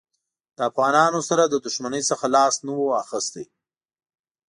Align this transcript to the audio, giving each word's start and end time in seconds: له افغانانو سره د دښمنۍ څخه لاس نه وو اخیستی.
له 0.55 0.63
افغانانو 0.71 1.19
سره 1.29 1.43
د 1.47 1.55
دښمنۍ 1.65 2.01
څخه 2.09 2.25
لاس 2.35 2.55
نه 2.65 2.73
وو 2.77 2.97
اخیستی. 3.03 3.45